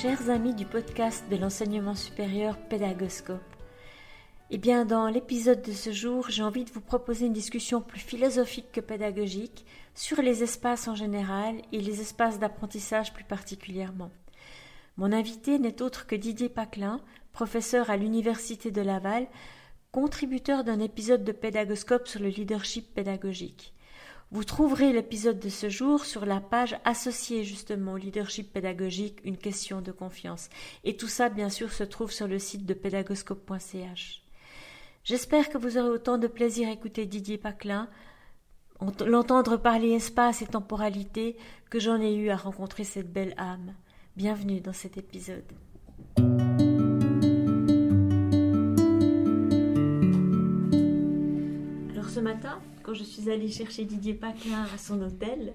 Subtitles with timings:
[0.00, 3.42] Chers amis du podcast de l'enseignement supérieur Pédagoscope,
[4.48, 8.00] eh bien, dans l'épisode de ce jour, j'ai envie de vous proposer une discussion plus
[8.00, 14.10] philosophique que pédagogique sur les espaces en général et les espaces d'apprentissage plus particulièrement.
[14.96, 17.02] Mon invité n'est autre que Didier Paclin,
[17.34, 19.26] professeur à l'Université de Laval,
[19.92, 23.74] contributeur d'un épisode de Pédagoscope sur le leadership pédagogique.
[24.32, 29.36] Vous trouverez l'épisode de ce jour sur la page associée justement au leadership pédagogique, une
[29.36, 30.48] question de confiance.
[30.84, 34.22] Et tout ça, bien sûr, se trouve sur le site de pédagoscope.ch.
[35.02, 37.88] J'espère que vous aurez autant de plaisir à écouter Didier Paclin,
[39.04, 41.36] l'entendre parler espace et temporalité,
[41.68, 43.74] que j'en ai eu à rencontrer cette belle âme.
[44.14, 45.42] Bienvenue dans cet épisode.
[51.90, 55.54] Alors ce matin, quand je suis allée chercher Didier Paclin à son hôtel,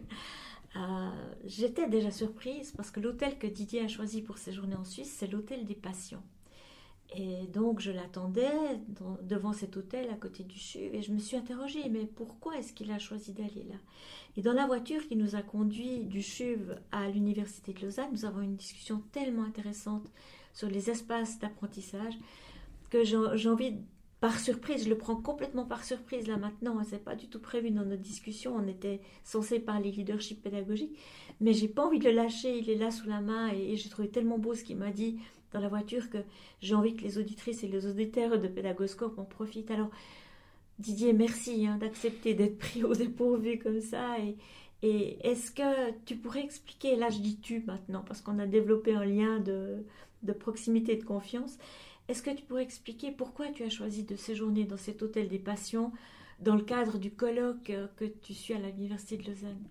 [0.77, 1.09] euh,
[1.43, 5.27] j'étais déjà surprise parce que l'hôtel que Didier a choisi pour séjourner en Suisse, c'est
[5.27, 6.23] l'hôtel des patients.
[7.13, 8.79] Et donc je l'attendais
[9.23, 12.71] devant cet hôtel à côté du CHUV et je me suis interrogée, mais pourquoi est-ce
[12.71, 13.75] qu'il a choisi d'aller là?
[14.37, 18.23] Et dans la voiture qui nous a conduit du CHUV à l'Université de Lausanne, nous
[18.23, 20.09] avons une discussion tellement intéressante
[20.53, 22.13] sur les espaces d'apprentissage
[22.89, 23.75] que j'ai envie
[24.25, 27.69] par surprise, je le prends complètement par surprise là maintenant, c'est pas du tout prévu
[27.69, 30.97] dans notre discussion, on était censé parler leadership pédagogique,
[31.41, 33.87] mais j'ai pas envie de le lâcher, il est là sous la main et, j'ai
[33.87, 35.19] trouvé tellement beau ce qu'il m'a dit
[35.53, 36.17] dans la voiture que
[36.59, 39.69] j'ai envie que les auditrices et les auditeurs de Pédagoscope en profitent.
[39.69, 39.91] Alors
[40.79, 44.37] Didier, merci hein, d'accepter d'être pris au dépourvu comme ça et,
[44.81, 48.95] et est-ce que tu pourrais expliquer, là je dis tu maintenant parce qu'on a développé
[48.95, 49.85] un lien de,
[50.23, 51.59] de proximité et de confiance,
[52.07, 55.39] est-ce que tu pourrais expliquer pourquoi tu as choisi de séjourner dans cet hôtel des
[55.39, 55.91] patients
[56.39, 59.63] dans le cadre du colloque euh, que tu suis à l'Université de Lausanne?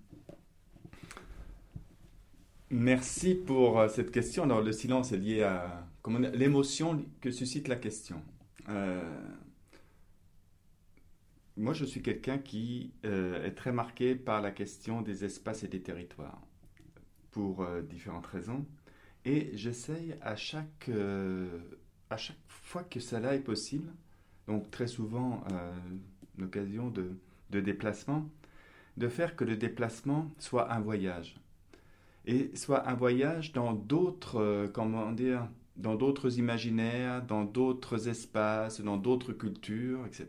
[2.70, 4.44] Merci pour euh, cette question.
[4.44, 5.86] Alors, le silence est lié à
[6.32, 8.20] l'émotion que suscite la question.
[8.68, 9.00] Euh,
[11.56, 15.80] moi, je suis quelqu'un qui est très marqué par la question des espaces et des
[15.80, 16.42] territoires,
[17.30, 18.66] pour différentes raisons.
[19.24, 20.90] Et j'essaye à chaque
[22.14, 23.92] à chaque fois que cela est possible,
[24.46, 25.72] donc très souvent euh,
[26.38, 27.10] l'occasion de,
[27.50, 28.28] de déplacement,
[28.96, 31.36] de faire que le déplacement soit un voyage.
[32.26, 38.80] Et soit un voyage dans d'autres, euh, comment dire, dans d'autres imaginaires, dans d'autres espaces,
[38.80, 40.28] dans d'autres cultures, etc.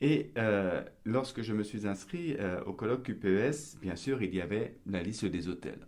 [0.00, 2.36] Et euh, lorsque je me suis inscrit
[2.66, 5.86] au colloque UPS, bien sûr, il y avait la liste des hôtels.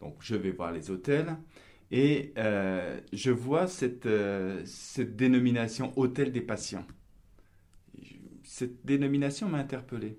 [0.00, 1.36] Donc je vais voir les hôtels
[1.96, 6.84] et euh, je vois cette, euh, cette dénomination hôtel des patients.
[8.42, 10.18] Cette dénomination m'a interpellé.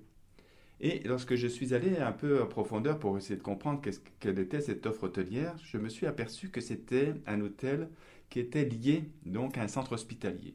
[0.80, 3.82] Et lorsque je suis allé un peu en profondeur pour essayer de comprendre
[4.20, 7.90] quelle était cette offre hôtelière, je me suis aperçu que c'était un hôtel
[8.30, 10.54] qui était lié donc à un centre hospitalier.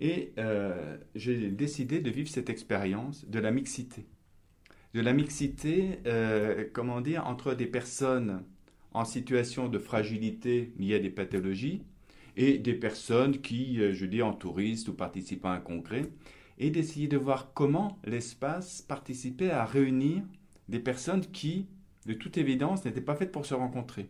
[0.00, 4.04] Et euh, j'ai décidé de vivre cette expérience de la mixité.
[4.94, 6.00] De la mixité,
[6.72, 8.42] comment dire, entre des personnes
[8.94, 11.82] en situation de fragilité liée à des pathologies
[12.36, 16.10] et des personnes qui, euh, je dis, en touriste ou participant à un congrès,
[16.58, 20.22] et d'essayer de voir comment l'espace participait à réunir
[20.68, 21.66] des personnes qui,
[22.06, 24.08] de toute évidence, n'étaient pas faites pour se rencontrer.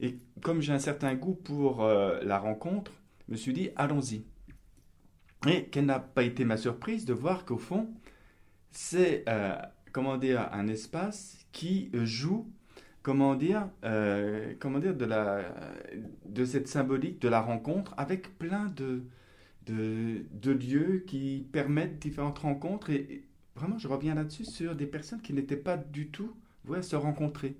[0.00, 2.92] Et comme j'ai un certain goût pour euh, la rencontre,
[3.28, 4.24] je me suis dit, allons-y.
[5.46, 7.88] Et quelle n'a pas été ma surprise de voir qu'au fond,
[8.70, 9.56] c'est, euh,
[9.92, 12.50] comment dire, un espace qui joue
[13.02, 15.54] comment dire, euh, comment dire de, la,
[16.26, 19.04] de cette symbolique de la rencontre avec plein de,
[19.66, 22.90] de, lieux qui permettent différentes rencontres.
[22.90, 23.24] Et,
[23.54, 26.96] vraiment, je reviens là-dessus sur des personnes qui n'étaient pas du tout vouées à se
[26.96, 27.56] rencontrer.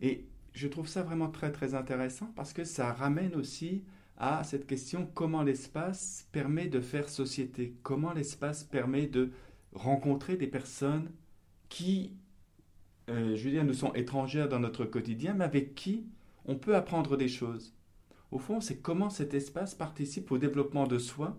[0.00, 3.84] Et je trouve ça vraiment très très intéressant parce que ça ramène aussi
[4.16, 9.32] à cette question comment l'espace permet de faire société, comment l'espace permet de
[9.72, 11.10] rencontrer des personnes
[11.68, 12.12] qui
[13.10, 16.06] euh, dire, nous sont étrangères dans notre quotidien, mais avec qui
[16.46, 17.74] on peut apprendre des choses.
[18.30, 21.36] Au fond, c'est comment cet espace participe au développement de soi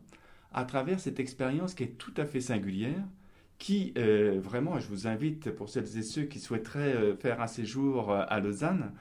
[0.53, 3.03] à travers cette expérience qui est tout à fait singulière,
[3.57, 7.47] qui, euh, vraiment, je vous invite, pour celles et ceux qui souhaiteraient euh, faire un
[7.47, 8.91] séjour à Lausanne,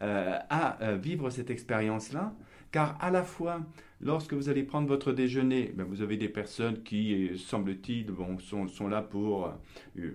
[0.00, 2.34] à vivre cette expérience-là,
[2.74, 3.60] car à la fois,
[4.00, 8.88] lorsque vous allez prendre votre déjeuner, ben, vous avez des personnes qui, semble-t-il, bon, sont,
[8.88, 9.54] là pour,
[9.96, 10.10] euh,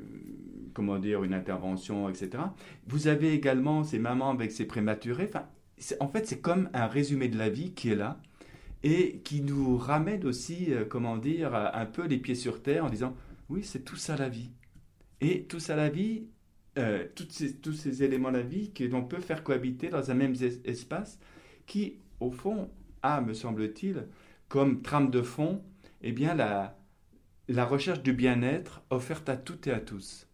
[0.73, 2.43] comment dire, une intervention, etc.
[2.85, 5.31] Vous avez également ces mamans avec ces prématurés.
[6.01, 8.19] En fait, c'est comme un résumé de la vie qui est là
[8.83, 12.89] et qui nous ramène aussi, euh, comment dire, un peu les pieds sur terre en
[12.89, 13.15] disant,
[13.47, 14.51] oui, c'est tout ça la vie.
[15.21, 16.27] Et tout ça la vie,
[16.77, 20.33] euh, tous ces éléments de la vie que l'on peut faire cohabiter dans un même
[20.65, 21.19] espace
[21.65, 22.69] qui, au fond,
[23.01, 24.07] a, me semble-t-il,
[24.47, 25.61] comme trame de fond,
[26.01, 26.75] eh bien, la,
[27.65, 30.27] recherche du bien-être offerte à toutes et à tous.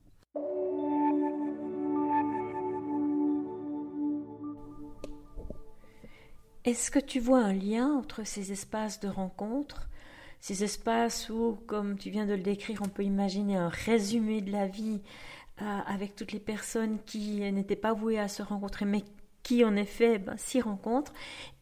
[6.64, 9.88] Est-ce que tu vois un lien entre ces espaces de rencontre,
[10.40, 14.52] ces espaces où, comme tu viens de le décrire, on peut imaginer un résumé de
[14.52, 15.02] la vie
[15.62, 19.04] euh, avec toutes les personnes qui n'étaient pas vouées à se rencontrer, mais
[19.46, 21.14] qui en effet ben, s'y rencontrent,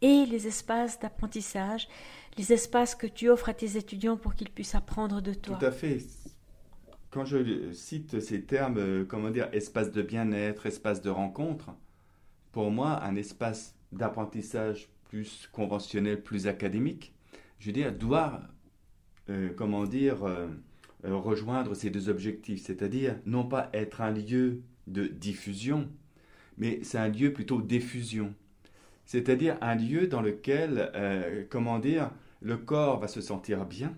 [0.01, 1.89] et les espaces d'apprentissage,
[2.37, 5.57] les espaces que tu offres à tes étudiants pour qu'ils puissent apprendre de toi.
[5.57, 5.97] Tout à fait.
[7.11, 11.75] Quand je cite ces termes, euh, comment dire, espace de bien-être, espace de rencontre,
[12.53, 17.13] pour moi, un espace d'apprentissage plus conventionnel, plus académique,
[17.59, 18.43] je veux dire, doit,
[19.29, 20.47] euh, comment dire, euh,
[21.03, 25.89] rejoindre ces deux objectifs, c'est-à-dire non pas être un lieu de diffusion,
[26.57, 28.33] mais c'est un lieu plutôt d'effusion,
[29.05, 30.91] c'est-à-dire un lieu dans lequel,
[31.49, 32.11] comment dire,
[32.41, 33.95] le corps va se sentir bien,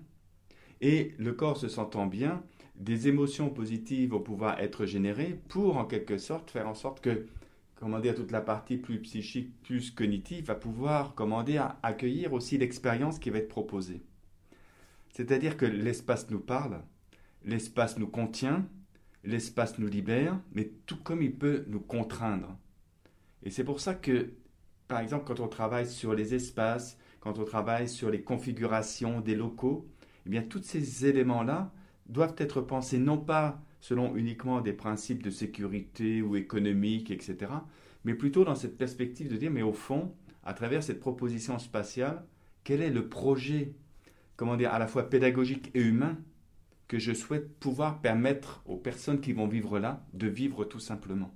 [0.81, 2.43] et le corps se sentant bien,
[2.75, 7.25] des émotions positives vont pouvoir être générées pour en quelque sorte faire en sorte que
[7.75, 12.57] comment dire, toute la partie plus psychique, plus cognitive, va pouvoir, comment dire, accueillir aussi
[12.57, 14.01] l'expérience qui va être proposée.
[15.11, 16.81] C'est-à-dire que l'espace nous parle,
[17.43, 18.65] l'espace nous contient,
[19.25, 22.57] l'espace nous libère, mais tout comme il peut nous contraindre.
[23.43, 24.33] Et c'est pour ça que,
[24.87, 29.35] par exemple, quand on travaille sur les espaces, quand on travaille sur les configurations des
[29.35, 29.87] locaux,
[30.25, 31.71] eh bien, tous ces éléments-là
[32.07, 37.51] doivent être pensés non pas selon uniquement des principes de sécurité ou économiques, etc.,
[38.03, 40.13] mais plutôt dans cette perspective de dire, mais au fond,
[40.43, 42.23] à travers cette proposition spatiale,
[42.63, 43.73] quel est le projet,
[44.35, 46.17] comment dire, à la fois pédagogique et humain
[46.87, 51.33] que je souhaite pouvoir permettre aux personnes qui vont vivre là de vivre tout simplement.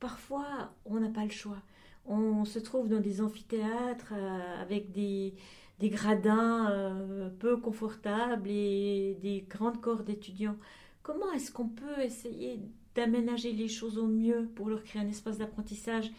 [0.00, 1.62] Parfois, on n'a pas le choix.
[2.06, 5.34] On se trouve dans des amphithéâtres euh, avec des,
[5.78, 10.56] des gradins euh, peu confortables et des grandes corps d'étudiants.
[11.02, 12.60] Comment est-ce qu'on peut essayer
[12.94, 16.10] d'aménager les choses au mieux pour leur créer un espace d'apprentissage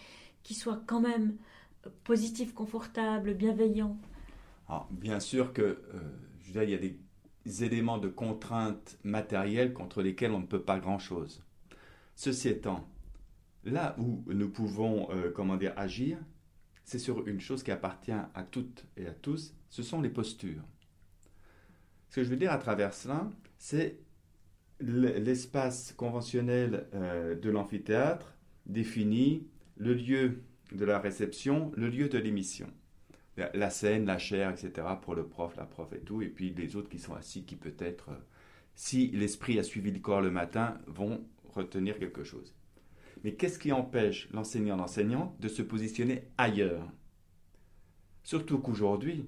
[0.44, 1.38] qui soit quand même
[2.04, 3.98] positif, confortable, bienveillant?
[4.68, 5.78] Alors, Bien sûr que euh,
[6.42, 6.98] je il y a des
[7.46, 11.44] éléments de contraintes matérielles contre lesquels on ne peut pas grand-chose.
[12.16, 12.88] Ceci étant,
[13.64, 16.18] là où nous pouvons euh, comment dire, agir,
[16.84, 20.64] c'est sur une chose qui appartient à toutes et à tous, ce sont les postures.
[22.10, 24.00] Ce que je veux dire à travers cela, c'est
[24.80, 29.48] l'espace conventionnel euh, de l'amphithéâtre définit
[29.78, 32.68] le lieu de la réception, le lieu de l'émission.
[33.38, 34.88] La scène, la chair, etc.
[35.02, 37.58] pour le prof, la prof et tout, et puis les autres qui sont assis, qui
[37.58, 38.18] peut-être, euh,
[38.76, 42.56] si l'esprit a suivi le corps le matin, vont retenir quelque chose.
[43.24, 46.90] Mais qu'est-ce qui empêche l'enseignant, l'enseignante de se positionner ailleurs?
[48.24, 49.28] Surtout qu'aujourd'hui,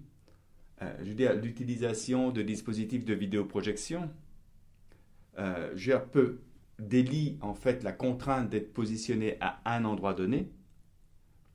[0.81, 4.09] euh, je veux dire, l'utilisation de dispositifs de vidéoprojection,
[5.37, 6.39] euh, je peu
[6.79, 10.51] délie en fait la contrainte d'être positionné à un endroit donné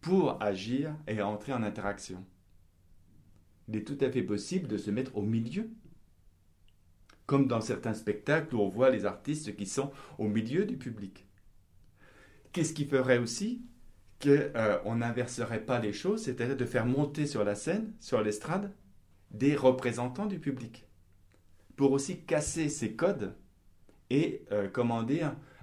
[0.00, 2.24] pour agir et entrer en interaction.
[3.68, 5.70] Il est tout à fait possible de se mettre au milieu,
[7.26, 11.26] comme dans certains spectacles où on voit les artistes qui sont au milieu du public.
[12.52, 13.62] Qu'est-ce qui ferait aussi
[14.22, 18.72] qu'on euh, n'inverserait pas les choses, c'est-à-dire de faire monter sur la scène, sur l'estrade,
[19.30, 20.86] des représentants du public,
[21.76, 23.34] pour aussi casser ces codes
[24.10, 25.04] et, euh, comment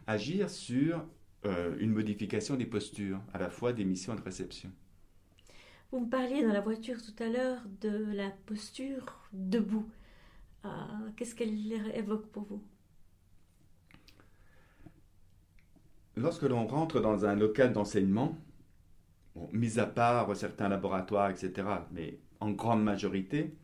[0.07, 1.05] agir sur
[1.45, 4.71] euh, une modification des postures, à la fois d'émission et de réception.
[5.91, 9.89] Vous me parliez dans la voiture tout à l'heure de la posture debout.
[10.65, 10.69] Euh,
[11.15, 12.63] qu'est-ce qu'elle évoque pour vous?
[16.15, 18.37] Lorsque l'on rentre dans un local d'enseignement,
[19.51, 23.55] mis à part certains laboratoires, etc., mais en grande majorité,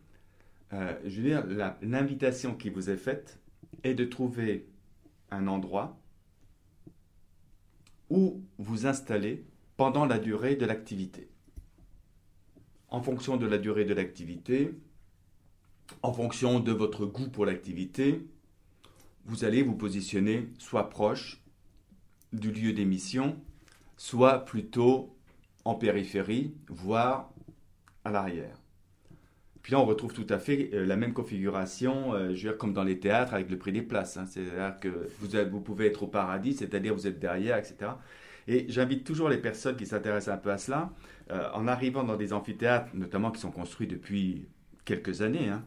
[0.72, 1.46] je veux dire,
[1.82, 3.40] l'invitation qui vous est faite
[3.84, 4.68] est de trouver
[5.30, 6.00] un endroit
[8.10, 9.46] où vous installez
[9.78, 11.30] pendant la durée de l'activité.
[12.96, 14.72] En fonction de la durée de l'activité,
[16.02, 18.26] en fonction de votre goût pour l'activité,
[19.26, 21.44] vous allez vous positionner soit proche
[22.32, 23.36] du lieu d'émission,
[23.98, 25.14] soit plutôt
[25.66, 27.34] en périphérie, voire
[28.06, 28.62] à l'arrière.
[29.62, 32.58] Puis là, on retrouve tout à fait euh, la même configuration, euh, je veux dire,
[32.58, 34.16] comme dans les théâtres avec le prix des places.
[34.16, 34.26] Hein.
[34.26, 37.92] C'est-à-dire que vous, vous pouvez être au paradis, c'est-à-dire vous êtes derrière, etc.
[38.48, 40.92] Et j'invite toujours les personnes qui s'intéressent un peu à cela,
[41.32, 44.48] euh, en arrivant dans des amphithéâtres, notamment qui sont construits depuis
[44.86, 45.64] quelques années, hein,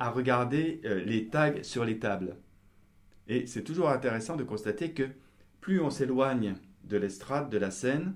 [0.00, 2.36] à regarder les tags sur les tables.
[3.28, 5.04] Et c'est toujours intéressant de constater que
[5.60, 6.54] plus on s'éloigne
[6.84, 8.14] de l'estrade, de la scène,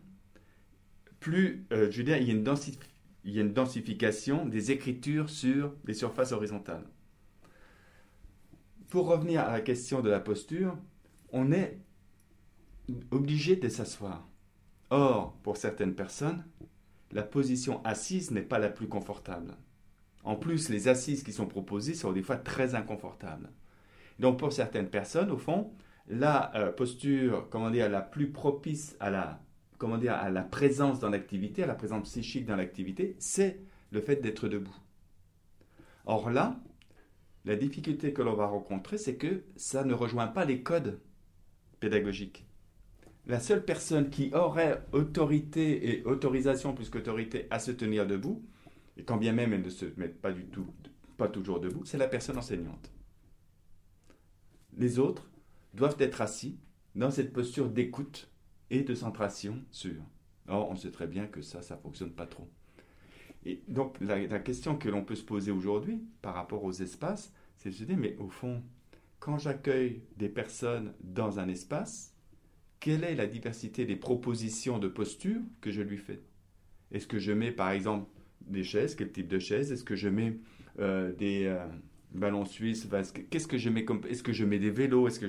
[1.20, 6.32] plus, euh, je veux a il y a une densification des écritures sur les surfaces
[6.32, 6.84] horizontales.
[8.88, 10.76] Pour revenir à la question de la posture,
[11.30, 11.78] on est
[13.10, 14.28] obligé de s'asseoir.
[14.94, 16.44] Or, pour certaines personnes,
[17.12, 19.56] la position assise n'est pas la plus confortable.
[20.22, 23.48] En plus, les assises qui sont proposées sont des fois très inconfortables.
[24.18, 25.72] Donc, pour certaines personnes, au fond,
[26.08, 29.40] la euh, posture, comment dire, la plus propice à la,
[29.78, 33.60] comment dire, à la présence dans l'activité, à la présence psychique dans l'activité, c'est
[33.92, 34.76] le fait d'être debout.
[36.04, 36.60] Or là,
[37.46, 41.00] la difficulté que l'on va rencontrer, c'est que ça ne rejoint pas les codes
[41.80, 42.44] pédagogiques.
[43.26, 48.44] La seule personne qui aurait autorité et autorisation plus qu'autorité à se tenir debout,
[48.96, 50.66] et quand bien même elle ne se met pas du tout,
[51.16, 52.90] pas toujours debout, c'est la personne enseignante.
[54.76, 55.30] Les autres
[55.74, 56.58] doivent être assis
[56.94, 58.28] dans cette posture d'écoute
[58.70, 60.02] et de centration sur.
[60.48, 62.50] Or, on sait très bien que ça, ça ne fonctionne pas trop.
[63.44, 67.32] Et donc, la, la question que l'on peut se poser aujourd'hui par rapport aux espaces,
[67.56, 68.62] c'est de se dire, mais au fond,
[69.20, 72.11] quand j'accueille des personnes dans un espace,
[72.82, 76.20] quelle est la diversité des propositions de posture que je lui fais?
[76.90, 78.10] Est-ce que je mets, par exemple,
[78.40, 79.70] des chaises, quel type de chaises?
[79.70, 80.36] Est-ce que je mets
[80.80, 81.64] euh, des euh,
[82.10, 82.88] ballons suisses
[83.30, 85.06] Qu'est-ce que je mets Est-ce que je mets des vélos?
[85.06, 85.28] Est-ce que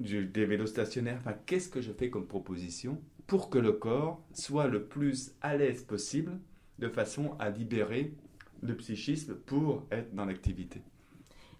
[0.00, 1.16] je des vélos stationnaires?
[1.20, 5.56] Enfin, qu'est-ce que je fais comme proposition pour que le corps soit le plus à
[5.56, 6.38] l'aise possible,
[6.78, 8.12] de façon à libérer
[8.60, 10.82] le psychisme pour être dans l'activité?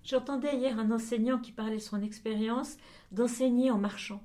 [0.04, 2.76] J'entendais hier un enseignant qui parlait de son expérience
[3.12, 4.22] d'enseigner en marchant.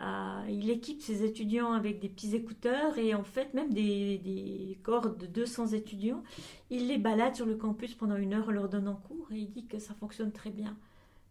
[0.00, 4.76] Euh, il équipe ses étudiants avec des petits écouteurs et en fait même des, des,
[4.82, 6.24] corps de 200 étudiants.
[6.68, 9.50] Il les balade sur le campus pendant une heure en leur donnant cours et il
[9.50, 10.76] dit que ça fonctionne très bien.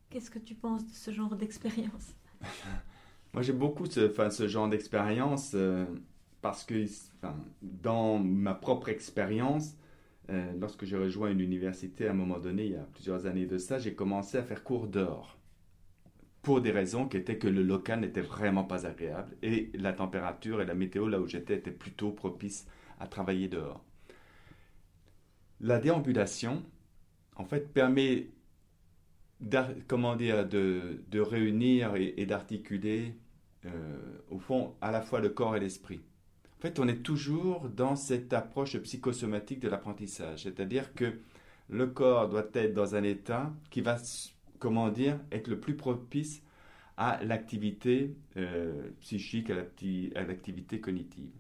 [0.10, 2.15] Qu'est-ce que tu penses de ce genre d'expérience?
[3.34, 5.86] Moi j'ai beaucoup ce, ce genre d'expérience euh,
[6.41, 6.86] parce que
[7.62, 9.75] dans ma propre expérience,
[10.29, 13.46] euh, lorsque j'ai rejoint une université à un moment donné, il y a plusieurs années
[13.46, 15.38] de ça, j'ai commencé à faire cours dehors
[16.44, 20.62] pour des raisons qui étaient que le local n'était vraiment pas agréable et la température
[20.62, 22.68] et la météo là où j'étais étaient plutôt propices
[23.00, 23.84] à travailler dehors.
[25.62, 26.64] La déambulation,
[27.38, 28.28] en fait, permet
[29.88, 33.16] comment dire, de, de réunir et, d'articuler,
[33.66, 33.70] euh,
[34.30, 36.02] au fond, à la fois le corps et l'esprit.
[36.58, 41.20] En fait, on est toujours dans cette approche psychosomatique de l'apprentissage, c'est-à-dire que
[41.70, 43.98] le corps doit être dans un état qui va
[44.63, 46.41] comment dire, être le plus propice
[46.96, 51.32] à l'activité euh, psychique, à l'activité cognitive.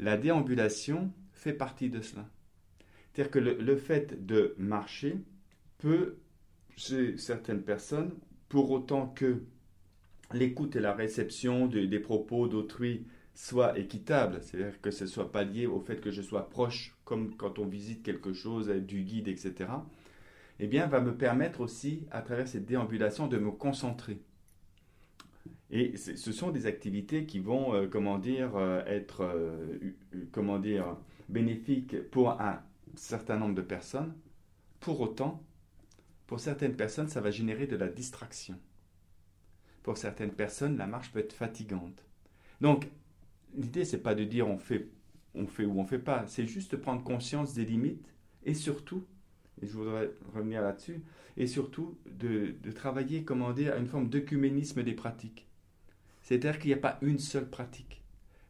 [0.00, 2.28] La déambulation fait partie de cela.
[3.12, 5.18] C'est-à-dire que le, fait de marcher
[5.78, 6.16] peut,
[6.76, 8.16] chez certaines personnes,
[8.48, 9.44] pour autant que
[10.32, 15.66] l'écoute et la réception des propos d'autrui soient équitables, c'est-à-dire que ce soit pas lié
[15.66, 19.70] au fait que je sois proche, comme quand on visite quelque chose, du guide, etc.,
[20.62, 24.20] eh bien, va me permettre aussi, à travers cette déambulation, de me concentrer.
[25.70, 29.94] Et ce sont des activités qui vont, euh, comment dire, euh, être, euh,
[30.32, 30.98] comment dire,
[31.30, 32.60] bénéfiques pour un
[32.94, 34.12] certain nombre de personnes.
[34.80, 35.42] Pour autant,
[36.26, 38.58] pour certaines personnes, ça va générer de la distraction.
[39.82, 42.04] Pour certaines personnes, la marche peut être fatigante.
[42.60, 42.86] Donc,
[43.54, 44.88] l'idée, c'est pas de dire on fait,
[45.34, 46.26] on fait ou on fait pas.
[46.26, 48.12] C'est juste prendre conscience des limites
[48.44, 49.06] et surtout
[49.62, 51.02] et je voudrais revenir là-dessus,
[51.36, 55.46] et surtout de, travailler, comment dire, à une forme d'œcuménisme des pratiques.
[56.22, 58.02] C'est-à-dire qu'il n'y a pas une seule pratique,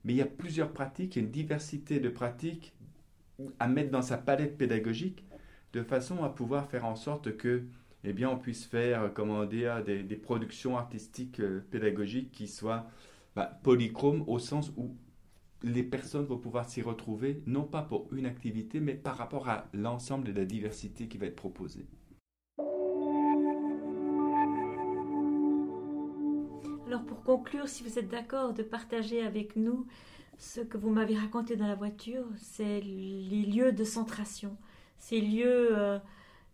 [0.04, 2.74] mais il y a plusieurs pratiques, il y a une diversité de pratiques
[3.58, 5.24] à mettre dans sa palette pédagogique,
[5.72, 7.64] de façon à pouvoir faire en sorte que,
[8.04, 12.86] eh bien, on puisse faire, comment dire, des, productions artistiques euh, pédagogiques qui soient
[13.36, 14.96] bah, polychromes au sens où
[15.62, 19.68] les personnes vont pouvoir s'y retrouver, non pas pour une activité, mais par rapport à
[19.72, 21.86] l'ensemble de la diversité qui va être proposée.
[26.86, 29.86] Alors pour conclure, si vous êtes d'accord de partager avec nous
[30.38, 34.56] ce que vous m'avez raconté dans la voiture, c'est les lieux de centration,
[34.98, 35.98] ces lieux euh,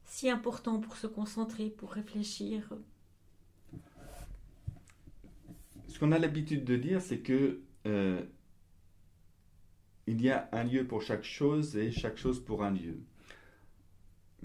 [0.04, 2.70] si importants pour se concentrer, pour réfléchir.
[5.88, 8.22] Ce qu'on a l'habitude de dire, c'est que euh,
[10.06, 13.00] il y a un lieu pour chaque chose et chaque chose pour un lieu.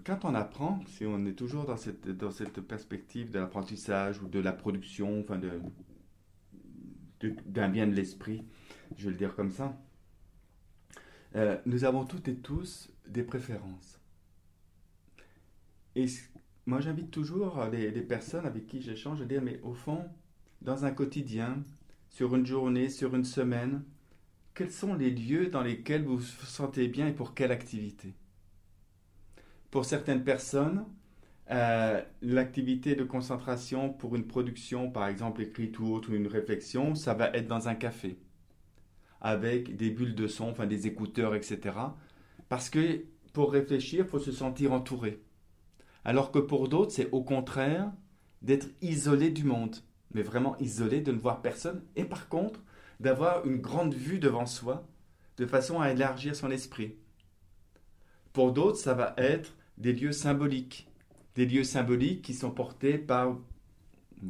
[0.04, 4.28] Quand on apprend, si on est toujours dans cette, dans cette perspective de l'apprentissage ou
[4.28, 5.62] de la production, enfin de,
[7.46, 8.44] d'un bien de l'esprit,
[8.98, 9.78] je vais le dire comme ça,
[11.36, 14.00] euh, nous avons toutes et tous des préférences.
[15.96, 16.06] Et
[16.66, 20.10] moi j'invite toujours les, les, personnes avec qui j'échange à dire, mais au fond,
[20.62, 21.64] dans un quotidien,
[22.10, 23.84] sur une journée, sur une semaine,
[24.54, 28.14] quels sont les lieux dans lesquels vous vous sentez bien et pour quelle activité?
[29.70, 30.86] Pour certaines personnes,
[31.50, 36.96] euh, l'activité de concentration pour une production, par exemple écrite ou autre, ou une réflexion,
[36.96, 38.18] ça va être dans un café,
[39.22, 41.76] avec des bulles de son, enfin des écouteurs, etc.
[42.50, 45.22] Parce que pour réfléchir, il faut se sentir entouré.
[46.04, 47.92] Alors que pour d'autres, c'est au contraire
[48.42, 49.78] d'être isolé du monde,
[50.14, 52.62] mais vraiment isolé, de ne voir personne, et par contre,
[53.02, 54.88] d'avoir une grande vue devant soi,
[55.38, 56.96] de façon à élargir son esprit.
[58.32, 60.88] Pour d'autres, ça va être des lieux symboliques,
[61.36, 63.40] des lieux symboliques qui sont portés par,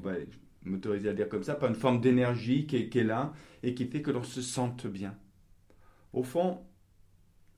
[0.04, 0.26] ouais,
[0.64, 3.76] je m'autorise à dire comme ça, par une forme d'énergie qui, qui, est là et
[3.76, 5.18] qui fait que l'on se sente bien.
[6.14, 6.62] Au fond,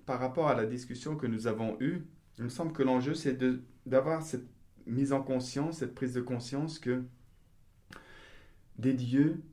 [0.07, 2.07] par rapport à la discussion que nous avons eue,
[2.39, 3.37] il me semble que l'enjeu, c'est
[3.85, 4.47] d'avoir cette
[4.87, 7.03] mise en conscience, cette prise de conscience que
[8.79, 9.43] des lieux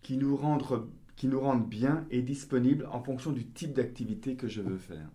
[0.00, 4.46] qui nous rendent, qui nous rendent bien et disponibles en fonction du type d'activité que
[4.46, 5.10] je veux faire.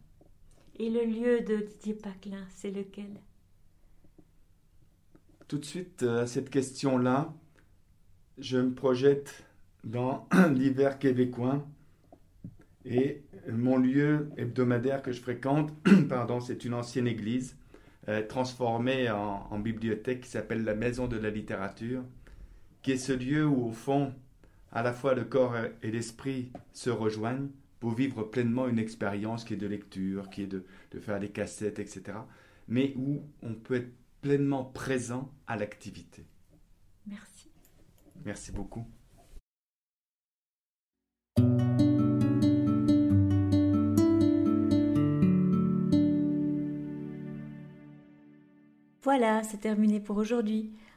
[0.77, 3.22] Et le lieu de Didier Paclin, c'est lequel?
[5.48, 7.33] Tout de suite euh, à cette question-là,
[8.38, 9.45] je me projette
[9.86, 11.65] dans l'hiver québécois
[12.83, 15.72] et mon lieu hebdomadaire que je fréquente,
[16.10, 17.55] pardon, c'est une ancienne église
[18.10, 22.03] euh, transformée en, en, bibliothèque qui s'appelle la Maison de la Littérature,
[22.81, 24.13] qui est ce lieu où au fond,
[24.74, 27.50] à la fois le corps et l'esprit se rejoignent
[27.80, 31.30] pour vivre pleinement une expérience qui est de lecture, qui est de, de faire des
[31.30, 32.18] cassettes, etc.
[32.68, 36.25] Mais où on peut être pleinement présent à l'activité.
[37.06, 37.51] Merci.
[38.25, 38.88] Merci beaucoup.
[49.03, 50.74] Voilà, c'est terminé pour aujourd'hui.